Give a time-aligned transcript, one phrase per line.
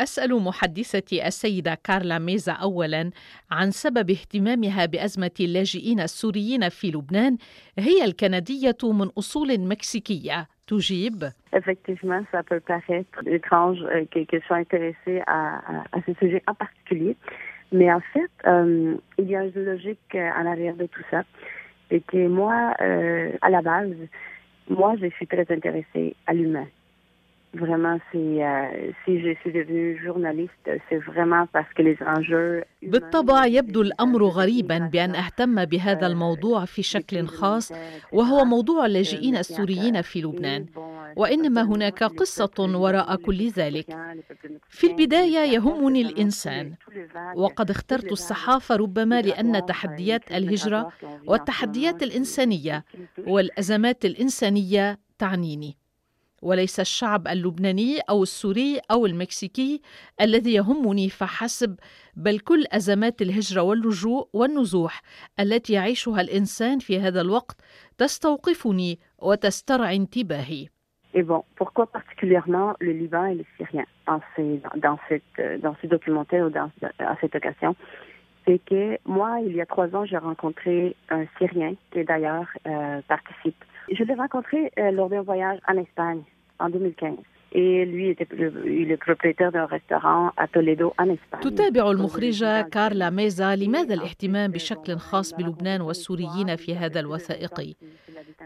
[0.00, 3.10] أسأل محدثتي السيدة كارلا ميزا أولا
[3.50, 7.36] عن سبب اهتمامها بأزمة اللاجئين السوريين في لبنان
[7.78, 14.44] هي الكندية من أصول مكسيكية تجيب Effectivement, ça peut paraître étrange euh, que, que je
[14.46, 17.16] sois intéressée à, à, à, ce sujet en particulier.
[17.72, 21.22] Mais en fait, euh, il y a une logique en arrière de tout ça.
[21.90, 23.96] Et que moi, euh, à la base,
[24.68, 26.66] moi, je suis très intéressée à l'humain.
[27.64, 33.46] Vraiment, c'est euh, si je suis devenue journaliste, c'est vraiment parce que les enjeux بالطبع
[33.46, 37.72] يبدو الأمر غريبا بأن أهتم بهذا الموضوع في شكل خاص
[38.12, 40.66] وهو موضوع اللاجئين السوريين في لبنان.
[41.16, 43.86] وإنما هناك قصة وراء كل ذلك.
[44.68, 46.74] في البداية يهمني الإنسان.
[47.36, 50.92] وقد اخترت الصحافة ربما لأن تحديات الهجرة
[51.26, 52.84] والتحديات الإنسانية
[53.26, 55.76] والأزمات الإنسانية تعنيني.
[56.42, 59.80] وليس الشعب اللبناني أو السوري أو المكسيكي
[60.20, 61.76] الذي يهمني فحسب
[62.16, 65.02] بل كل ازمات الهجره واللجوء والنزوح
[65.40, 67.56] التي يعيشها الانسان في هذا الوقت
[67.98, 70.68] تستوقفني وتسترعي انتباهي.
[71.14, 75.86] Et bon, pourquoi particulièrement le Liban et les Syriens dans, ces, dans, cette, dans ce
[75.86, 77.74] documentaire ou dans, à cette occasion
[78.44, 83.00] C'est que moi, il y a trois ans, j'ai rencontré un Syrien qui d'ailleurs euh,
[83.08, 83.64] participe.
[83.90, 86.22] Je l'ai rencontré euh, lors d'un voyage en Espagne
[86.58, 87.14] en 2015.
[87.52, 88.26] Et lui était
[88.96, 91.40] propriétaire d'un restaurant à Toledo en Espagne.
[91.40, 97.74] تتابع المخرجة كارلا ميزا لماذا الاهتمام بشكل خاص بلبنان والسوريين في هذا الوثائقي؟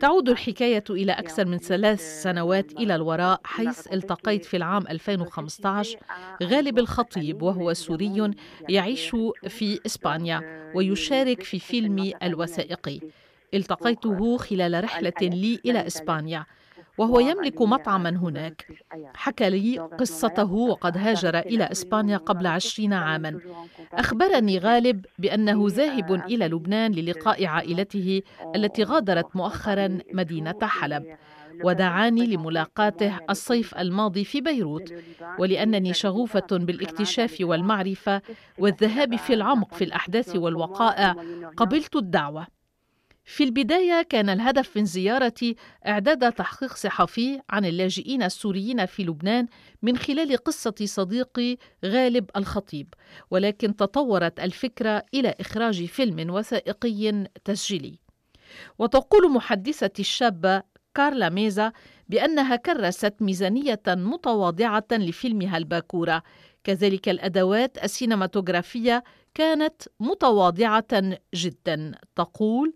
[0.01, 5.99] تعود الحكاية إلى أكثر من ثلاث سنوات إلى الوراء حيث التقيت في العام 2015
[6.43, 8.31] غالب الخطيب وهو سوري
[8.69, 9.17] يعيش
[9.49, 10.41] في إسبانيا
[10.75, 13.01] ويشارك في فيلمي الوثائقي.
[13.55, 16.47] التقيته خلال رحلة لي إلى إسبانيا
[16.99, 18.67] وهو يملك مطعما هناك.
[19.15, 23.41] حكى لي قصته وقد هاجر إلى إسبانيا قبل عشرين عاما.
[23.93, 28.23] أخبرني غالب بأنه ذاهب إلى لبنان للقاء عائلته
[28.57, 31.17] التي غادرت مؤخرا مدينة حلب
[31.65, 34.95] ودعاني لملاقاته الصيف الماضي في بيروت
[35.39, 38.23] ولأنني شغوفة بالاكتشاف والمعرفة
[38.59, 41.17] والذهاب في العمق في الأحداث والوقائع
[41.57, 42.60] قبلت الدعوة.
[43.25, 49.47] في البداية كان الهدف من زيارتي إعداد تحقيق صحفي عن اللاجئين السوريين في لبنان
[49.83, 52.95] من خلال قصة صديقي غالب الخطيب،
[53.31, 57.99] ولكن تطورت الفكرة إلى إخراج فيلم وثائقي تسجيلي.
[58.79, 60.63] وتقول محدثتي الشابة
[60.95, 61.73] كارلا ميزا
[62.09, 66.23] بأنها كرست ميزانية متواضعة لفيلمها الباكورة،
[66.65, 69.05] كذلك الأدوات السينماتوغرافية
[69.35, 72.73] كانت متواضعة جدا تقول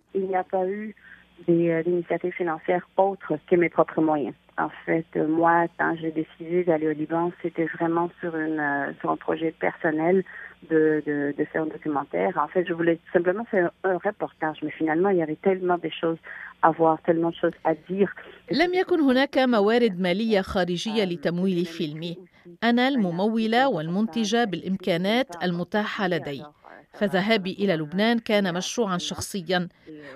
[1.48, 4.34] d'initiatives financières autres que mes propres moyens.
[4.56, 9.16] En fait, moi, quand j'ai décidé d'aller au Liban, c'était vraiment sur, une, sur un
[9.16, 10.22] projet personnel
[10.70, 12.38] de, de, de, faire un documentaire.
[12.38, 15.88] En fait, je voulais simplement faire un reportage, mais finalement, il y avait tellement de
[15.88, 16.18] choses
[16.62, 18.14] à voir, tellement de choses à dire.
[18.52, 22.18] لم يكن هناك موارد مالية خارجية لتمويل فيلمي.
[22.64, 26.44] أنا الممولة والمنتجة بالإمكانات المتاحة لدي.
[26.92, 29.68] فذهابي إلى لبنان كان مشروعا شخصيا.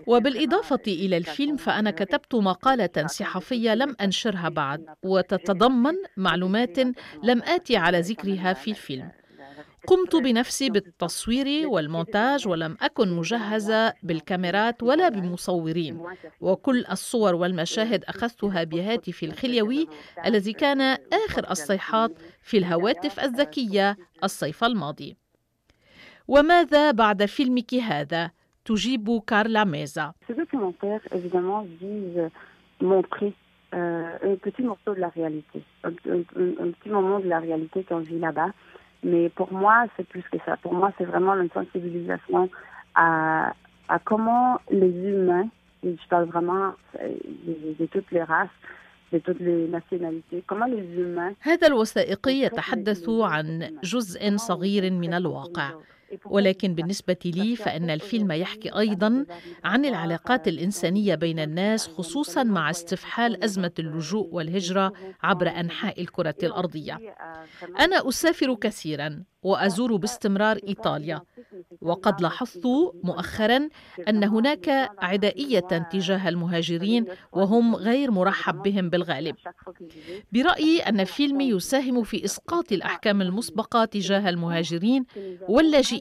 [0.06, 6.78] وبالإضافة إلى الفيلم فأنا كتبت مقالة صحفيه لم أنشرها بعد وتتضمن معلومات
[7.22, 9.10] لم آتي على ذكرها في الفيلم.
[9.88, 16.02] قمت بنفسي بالتصوير والمونتاج ولم أكن مجهزة بالكاميرات ولا بمصورين
[16.40, 19.88] وكل الصور والمشاهد أخذتها بهاتفي الخليوي
[20.26, 20.80] الذي كان
[21.26, 22.12] آخر الصيحات
[22.42, 25.16] في الهواتف الذكية الصيف الماضي
[26.28, 28.30] وماذا بعد فيلمك هذا؟
[28.64, 30.12] تجيب كارلا ميزا.
[33.74, 36.20] Euh, un petit morceau de la réalité, un, un,
[36.64, 38.50] un, petit moment de la réalité qu'on vit là-bas.
[39.03, 40.57] Mais pour moi, c'est plus que ça.
[40.57, 42.49] Pour moi, c'est vraiment une sensibilisation
[42.95, 43.53] à,
[43.89, 45.47] à comment les humains,
[45.83, 48.49] et je parle vraiment de, de toutes les races,
[51.41, 55.71] هذا الوثائقي يتحدث عن جزء صغير من الواقع
[56.24, 59.26] ولكن بالنسبة لي فإن الفيلم يحكي أيضا
[59.64, 66.98] عن العلاقات الإنسانية بين الناس خصوصا مع استفحال أزمة اللجوء والهجرة عبر أنحاء الكرة الأرضية.
[67.80, 71.20] أنا أسافر كثيرا وأزور باستمرار إيطاليا
[71.80, 72.66] وقد لاحظت
[73.02, 73.68] مؤخرا
[74.08, 79.36] أن هناك عدائية تجاه المهاجرين وهم غير مرحب بهم بالغالب
[80.32, 85.04] برأيي أن الفيلم يساهم في إسقاط الأحكام المسبقة تجاه المهاجرين
[85.48, 85.97] واللاجئين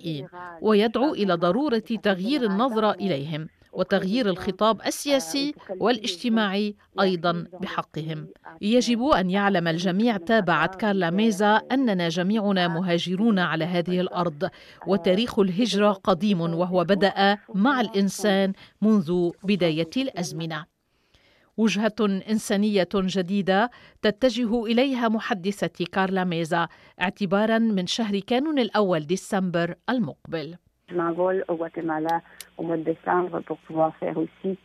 [0.61, 8.27] ويدعو إلى ضرورة تغيير النظرة إليهم وتغيير الخطاب السياسي والاجتماعي أيضا بحقهم.
[8.61, 14.49] يجب أن يعلم الجميع تابعت كارلا ميزا أننا جميعنا مهاجرون على هذه الأرض
[14.87, 20.76] وتاريخ الهجرة قديم وهو بدأ مع الإنسان منذ بداية الأزمنة.
[21.57, 23.69] وجهة إنسانية جديدة
[24.01, 26.67] تتجه إليها محدثة كارلا ميزا
[27.01, 30.55] اعتبارا من شهر كانون الأول ديسمبر المقبل.
[30.89, 32.21] Je m'envole au Guatemala
[32.57, 34.57] au mois de décembre pour pouvoir faire aussi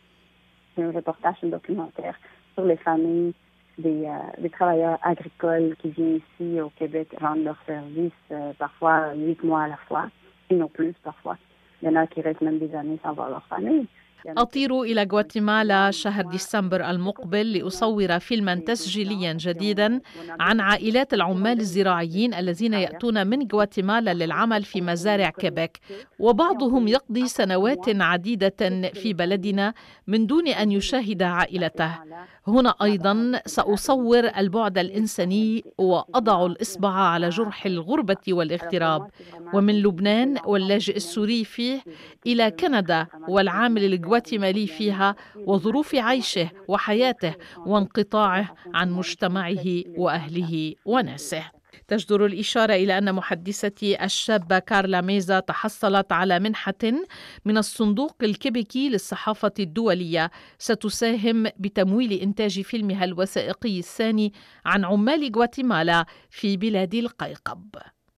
[0.77, 2.15] un reportage, un documentaire
[2.53, 3.33] sur les familles
[3.77, 9.13] des, euh, des travailleurs agricoles qui viennent ici au Québec rendre leur service, euh, parfois
[9.15, 10.09] huit mois à la fois,
[10.49, 11.37] et non plus parfois.
[11.81, 13.87] Il y en a qui restent même des années sans voir leur famille.
[14.27, 20.01] أطير إلى غواتيمالا شهر ديسمبر المقبل لأصور فيلما تسجيليا جديدا
[20.39, 25.79] عن عائلات العمال الزراعيين الذين يأتون من غواتيمالا للعمل في مزارع كيبيك
[26.19, 29.73] وبعضهم يقضي سنوات عديدة في بلدنا
[30.07, 31.91] من دون أن يشاهد عائلته.
[32.47, 39.07] هنا أيضا سأصور البعد الإنساني وأضع الإصبع على جرح الغربة والاغتراب.
[39.53, 41.81] ومن لبنان واللاجئ السوري فيه
[42.27, 44.12] إلى كندا والعامل الجواتيمالي
[44.67, 51.43] فيها وظروف عيشه وحياته وانقطاعه عن مجتمعه وأهله وناسه.
[51.87, 56.83] تجدر الإشارة إلى أن محدثتي الشابة كارلا ميزا تحصلت على منحة
[57.45, 60.31] من الصندوق الكيبيكي للصحافة الدولية.
[60.57, 64.33] ستساهم بتمويل إنتاج فيلمها الوثائقي الثاني
[64.65, 67.69] عن عمال غواتيمالا في بلاد القيقب